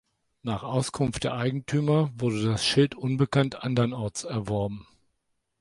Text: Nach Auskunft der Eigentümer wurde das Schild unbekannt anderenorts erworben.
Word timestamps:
Nach 0.41 0.63
Auskunft 0.63 1.25
der 1.25 1.35
Eigentümer 1.35 2.09
wurde 2.15 2.43
das 2.43 2.65
Schild 2.65 2.95
unbekannt 2.95 3.61
anderenorts 3.63 4.23
erworben. 4.23 4.87